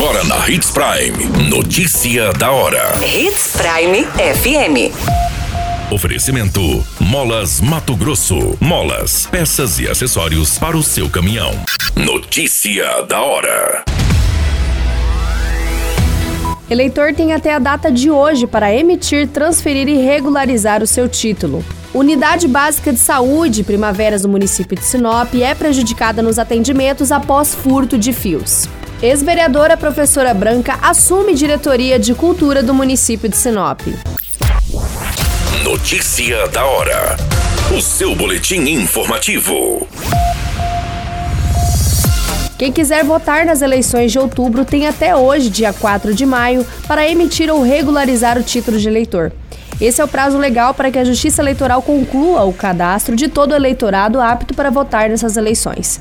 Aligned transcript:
Agora 0.00 0.22
na 0.22 0.48
Hits 0.48 0.70
Prime. 0.70 1.50
Notícia 1.50 2.32
da 2.34 2.52
hora. 2.52 2.94
Hits 3.04 3.56
Prime 3.56 4.04
FM. 4.04 4.94
Oferecimento: 5.92 6.60
Molas 7.00 7.60
Mato 7.60 7.96
Grosso. 7.96 8.56
Molas, 8.60 9.26
peças 9.26 9.80
e 9.80 9.88
acessórios 9.88 10.56
para 10.56 10.76
o 10.76 10.84
seu 10.84 11.10
caminhão. 11.10 11.50
Notícia 11.96 13.02
da 13.08 13.20
hora. 13.20 13.84
Eleitor 16.70 17.12
tem 17.12 17.32
até 17.32 17.52
a 17.52 17.58
data 17.58 17.90
de 17.90 18.08
hoje 18.08 18.46
para 18.46 18.72
emitir, 18.72 19.26
transferir 19.26 19.88
e 19.88 19.96
regularizar 19.96 20.80
o 20.80 20.86
seu 20.86 21.08
título. 21.08 21.64
Unidade 21.92 22.46
Básica 22.46 22.92
de 22.92 23.00
Saúde 23.00 23.64
Primaveras 23.64 24.22
do 24.22 24.28
município 24.28 24.78
de 24.78 24.84
Sinop 24.84 25.34
é 25.34 25.56
prejudicada 25.56 26.22
nos 26.22 26.38
atendimentos 26.38 27.10
após 27.10 27.52
furto 27.52 27.98
de 27.98 28.12
fios. 28.12 28.68
Ex-vereadora 29.00 29.76
professora 29.76 30.34
Branca 30.34 30.76
assume 30.82 31.32
diretoria 31.32 32.00
de 32.00 32.14
cultura 32.14 32.64
do 32.64 32.74
município 32.74 33.28
de 33.28 33.36
Sinop. 33.36 33.80
Notícia 35.62 36.48
da 36.48 36.64
hora. 36.66 37.16
O 37.76 37.80
seu 37.80 38.16
boletim 38.16 38.58
informativo. 38.68 39.86
Quem 42.58 42.72
quiser 42.72 43.04
votar 43.04 43.46
nas 43.46 43.62
eleições 43.62 44.10
de 44.10 44.18
outubro 44.18 44.64
tem 44.64 44.88
até 44.88 45.14
hoje, 45.14 45.48
dia 45.48 45.72
4 45.72 46.12
de 46.12 46.26
maio, 46.26 46.66
para 46.88 47.08
emitir 47.08 47.48
ou 47.52 47.62
regularizar 47.62 48.36
o 48.36 48.42
título 48.42 48.80
de 48.80 48.88
eleitor. 48.88 49.30
Esse 49.80 50.00
é 50.00 50.04
o 50.04 50.08
prazo 50.08 50.36
legal 50.36 50.74
para 50.74 50.90
que 50.90 50.98
a 50.98 51.04
Justiça 51.04 51.40
Eleitoral 51.40 51.82
conclua 51.82 52.42
o 52.42 52.52
cadastro 52.52 53.14
de 53.14 53.28
todo 53.28 53.54
eleitorado 53.54 54.20
apto 54.20 54.54
para 54.54 54.70
votar 54.70 55.08
nessas 55.08 55.36
eleições. 55.36 56.00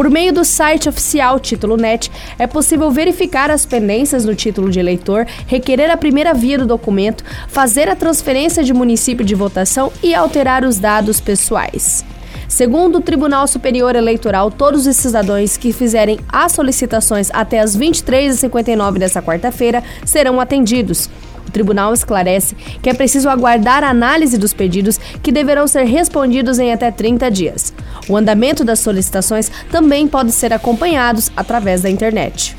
Por 0.00 0.08
meio 0.08 0.32
do 0.32 0.46
site 0.46 0.88
oficial 0.88 1.38
Título 1.38 1.76
Net, 1.76 2.10
é 2.38 2.46
possível 2.46 2.90
verificar 2.90 3.50
as 3.50 3.66
pendências 3.66 4.24
no 4.24 4.34
título 4.34 4.70
de 4.70 4.80
eleitor, 4.80 5.26
requerer 5.46 5.90
a 5.90 5.96
primeira 5.98 6.32
via 6.32 6.56
do 6.56 6.64
documento, 6.64 7.22
fazer 7.48 7.86
a 7.86 7.94
transferência 7.94 8.64
de 8.64 8.72
município 8.72 9.22
de 9.22 9.34
votação 9.34 9.92
e 10.02 10.14
alterar 10.14 10.64
os 10.64 10.78
dados 10.78 11.20
pessoais. 11.20 12.02
Segundo 12.48 12.96
o 12.96 13.00
Tribunal 13.02 13.46
Superior 13.46 13.94
Eleitoral, 13.94 14.50
todos 14.50 14.86
os 14.86 14.96
cidadãos 14.96 15.58
que 15.58 15.70
fizerem 15.70 16.18
as 16.30 16.52
solicitações 16.52 17.30
até 17.34 17.60
as 17.60 17.76
23h59 17.76 18.96
desta 18.96 19.20
quarta-feira 19.20 19.84
serão 20.06 20.40
atendidos. 20.40 21.10
O 21.46 21.50
tribunal 21.50 21.92
esclarece 21.92 22.56
que 22.80 22.88
é 22.88 22.94
preciso 22.94 23.28
aguardar 23.28 23.84
a 23.84 23.90
análise 23.90 24.38
dos 24.38 24.54
pedidos, 24.54 24.98
que 25.22 25.30
deverão 25.30 25.66
ser 25.66 25.84
respondidos 25.84 26.58
em 26.58 26.72
até 26.72 26.90
30 26.90 27.30
dias. 27.30 27.74
O 28.10 28.16
andamento 28.16 28.64
das 28.64 28.80
solicitações 28.80 29.48
também 29.70 30.08
pode 30.08 30.32
ser 30.32 30.52
acompanhados 30.52 31.30
através 31.36 31.80
da 31.82 31.88
internet. 31.88 32.56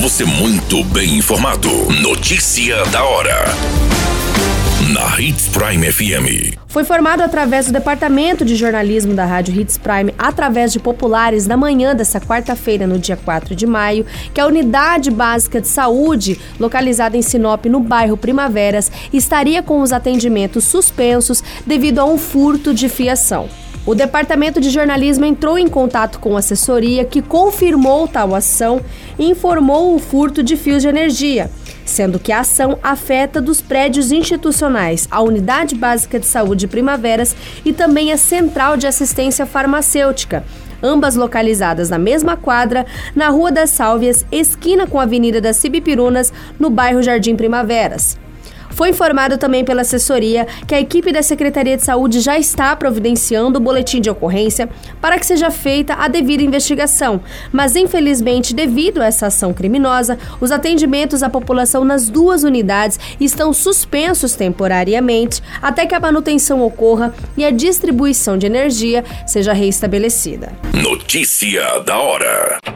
Você 0.00 0.24
muito 0.24 0.82
bem 0.82 1.18
informado. 1.18 1.70
Notícia 2.02 2.84
da 2.86 3.04
hora 3.04 3.85
na 4.96 5.20
Hits 5.20 5.48
Prime 5.48 5.92
FM. 5.92 6.56
Foi 6.68 6.82
formado 6.82 7.20
através 7.20 7.66
do 7.66 7.72
Departamento 7.72 8.46
de 8.46 8.56
Jornalismo 8.56 9.12
da 9.12 9.26
Rádio 9.26 9.60
Hits 9.60 9.76
Prime, 9.76 10.14
através 10.16 10.72
de 10.72 10.80
populares, 10.80 11.46
na 11.46 11.54
manhã 11.54 11.94
dessa 11.94 12.18
quarta-feira, 12.18 12.86
no 12.86 12.98
dia 12.98 13.14
4 13.14 13.54
de 13.54 13.66
maio, 13.66 14.06
que 14.32 14.40
a 14.40 14.46
Unidade 14.46 15.10
Básica 15.10 15.60
de 15.60 15.68
Saúde, 15.68 16.40
localizada 16.58 17.14
em 17.14 17.20
Sinop, 17.20 17.66
no 17.66 17.80
bairro 17.80 18.16
Primaveras, 18.16 18.90
estaria 19.12 19.62
com 19.62 19.82
os 19.82 19.92
atendimentos 19.92 20.64
suspensos 20.64 21.44
devido 21.66 21.98
a 21.98 22.06
um 22.06 22.16
furto 22.16 22.72
de 22.72 22.88
fiação. 22.88 23.50
O 23.84 23.94
Departamento 23.94 24.62
de 24.62 24.70
Jornalismo 24.70 25.26
entrou 25.26 25.58
em 25.58 25.68
contato 25.68 26.18
com 26.18 26.36
a 26.36 26.38
assessoria, 26.38 27.04
que 27.04 27.20
confirmou 27.20 28.08
tal 28.08 28.34
ação 28.34 28.80
e 29.18 29.28
informou 29.28 29.94
o 29.94 29.98
furto 29.98 30.42
de 30.42 30.56
fios 30.56 30.80
de 30.80 30.88
energia 30.88 31.50
sendo 31.86 32.18
que 32.18 32.32
a 32.32 32.40
ação 32.40 32.78
afeta 32.82 33.40
dos 33.40 33.62
prédios 33.62 34.12
institucionais, 34.12 35.08
a 35.10 35.22
Unidade 35.22 35.74
Básica 35.74 36.20
de 36.20 36.26
Saúde 36.26 36.68
Primaveras 36.68 37.34
e 37.64 37.72
também 37.72 38.12
a 38.12 38.18
Central 38.18 38.76
de 38.76 38.86
Assistência 38.86 39.46
Farmacêutica 39.46 40.44
ambas 40.82 41.16
localizadas 41.16 41.88
na 41.88 41.98
mesma 41.98 42.36
quadra, 42.36 42.86
na 43.14 43.28
Rua 43.28 43.50
das 43.50 43.70
Sálvias, 43.70 44.26
esquina 44.30 44.86
com 44.86 45.00
a 45.00 45.04
Avenida 45.04 45.40
das 45.40 45.56
Cibipirunas, 45.56 46.32
no 46.60 46.68
bairro 46.68 47.02
Jardim 47.02 47.34
Primaveras. 47.34 48.18
Foi 48.76 48.90
informado 48.90 49.38
também 49.38 49.64
pela 49.64 49.80
assessoria 49.80 50.46
que 50.68 50.74
a 50.74 50.80
equipe 50.80 51.10
da 51.10 51.22
Secretaria 51.22 51.78
de 51.78 51.82
Saúde 51.82 52.20
já 52.20 52.38
está 52.38 52.76
providenciando 52.76 53.58
o 53.58 53.60
boletim 53.60 54.02
de 54.02 54.10
ocorrência 54.10 54.68
para 55.00 55.18
que 55.18 55.24
seja 55.24 55.50
feita 55.50 55.94
a 55.94 56.08
devida 56.08 56.42
investigação. 56.42 57.22
Mas, 57.50 57.74
infelizmente, 57.74 58.54
devido 58.54 59.00
a 59.00 59.06
essa 59.06 59.28
ação 59.28 59.54
criminosa, 59.54 60.18
os 60.42 60.52
atendimentos 60.52 61.22
à 61.22 61.30
população 61.30 61.86
nas 61.86 62.10
duas 62.10 62.44
unidades 62.44 63.00
estão 63.18 63.50
suspensos 63.50 64.34
temporariamente 64.34 65.42
até 65.62 65.86
que 65.86 65.94
a 65.94 66.00
manutenção 66.00 66.60
ocorra 66.60 67.14
e 67.34 67.46
a 67.46 67.50
distribuição 67.50 68.36
de 68.36 68.44
energia 68.44 69.02
seja 69.26 69.54
reestabelecida. 69.54 70.52
Notícia 70.74 71.80
da 71.80 71.98
hora. 71.98 72.75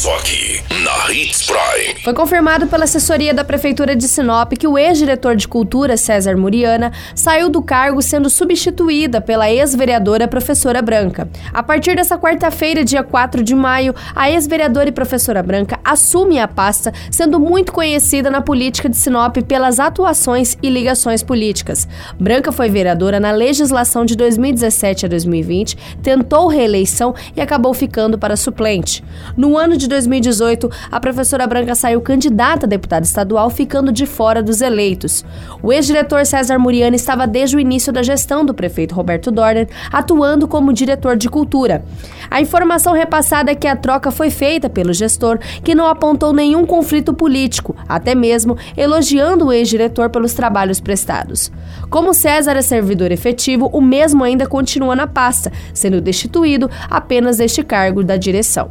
Só 0.00 0.16
aqui, 0.16 0.62
na 0.82 1.12
Hits 1.12 1.42
Prime. 1.42 2.00
Foi 2.02 2.14
confirmado 2.14 2.66
pela 2.66 2.84
assessoria 2.84 3.34
da 3.34 3.44
Prefeitura 3.44 3.94
de 3.94 4.08
Sinop 4.08 4.54
que 4.54 4.66
o 4.66 4.78
ex-diretor 4.78 5.36
de 5.36 5.46
Cultura, 5.46 5.94
César 5.98 6.38
Muriana, 6.38 6.90
saiu 7.14 7.50
do 7.50 7.60
cargo 7.60 8.00
sendo 8.00 8.30
substituída 8.30 9.20
pela 9.20 9.50
ex-vereadora 9.50 10.26
professora 10.26 10.80
Branca. 10.80 11.28
A 11.52 11.62
partir 11.62 11.96
dessa 11.96 12.16
quarta-feira, 12.16 12.82
dia 12.82 13.02
4 13.02 13.44
de 13.44 13.54
maio, 13.54 13.94
a 14.16 14.30
ex-vereadora 14.30 14.88
e 14.88 14.92
professora 14.92 15.42
Branca 15.42 15.78
assume 15.84 16.38
a 16.38 16.48
pasta, 16.48 16.94
sendo 17.10 17.38
muito 17.38 17.70
conhecida 17.70 18.30
na 18.30 18.40
política 18.40 18.88
de 18.88 18.96
Sinop 18.96 19.36
pelas 19.46 19.78
atuações 19.78 20.56
e 20.62 20.70
ligações 20.70 21.22
políticas. 21.22 21.86
Branca 22.18 22.50
foi 22.50 22.70
vereadora 22.70 23.20
na 23.20 23.32
legislação 23.32 24.06
de 24.06 24.16
2017 24.16 25.04
a 25.04 25.08
2020, 25.10 25.76
tentou 26.02 26.48
reeleição 26.48 27.14
e 27.36 27.40
acabou 27.42 27.74
ficando 27.74 28.16
para 28.16 28.34
suplente. 28.34 29.04
No 29.36 29.58
ano 29.58 29.76
de 29.76 29.89
2018, 29.90 30.70
a 30.90 30.98
professora 30.98 31.46
Branca 31.46 31.74
saiu 31.74 32.00
candidata 32.00 32.64
a 32.64 32.68
deputada 32.68 33.04
estadual, 33.04 33.50
ficando 33.50 33.92
de 33.92 34.06
fora 34.06 34.42
dos 34.42 34.62
eleitos. 34.62 35.24
O 35.62 35.70
ex-diretor 35.70 36.24
César 36.24 36.58
Muriano 36.58 36.96
estava 36.96 37.26
desde 37.26 37.56
o 37.56 37.60
início 37.60 37.92
da 37.92 38.02
gestão 38.02 38.44
do 38.44 38.54
prefeito 38.54 38.94
Roberto 38.94 39.30
Dorner, 39.30 39.68
atuando 39.92 40.48
como 40.48 40.72
diretor 40.72 41.16
de 41.16 41.28
cultura. 41.28 41.84
A 42.30 42.40
informação 42.40 42.94
repassada 42.94 43.50
é 43.50 43.54
que 43.54 43.68
a 43.68 43.76
troca 43.76 44.10
foi 44.10 44.30
feita 44.30 44.70
pelo 44.70 44.92
gestor, 44.92 45.38
que 45.62 45.74
não 45.74 45.86
apontou 45.86 46.32
nenhum 46.32 46.64
conflito 46.64 47.12
político, 47.12 47.76
até 47.88 48.14
mesmo 48.14 48.56
elogiando 48.76 49.46
o 49.46 49.52
ex-diretor 49.52 50.08
pelos 50.08 50.32
trabalhos 50.32 50.80
prestados. 50.80 51.52
Como 51.90 52.14
César 52.14 52.56
é 52.56 52.62
servidor 52.62 53.10
efetivo, 53.10 53.68
o 53.72 53.80
mesmo 53.80 54.22
ainda 54.22 54.46
continua 54.46 54.94
na 54.94 55.06
pasta, 55.06 55.52
sendo 55.74 56.00
destituído 56.00 56.70
apenas 56.88 57.38
deste 57.38 57.62
cargo 57.62 58.04
da 58.04 58.16
direção. 58.16 58.70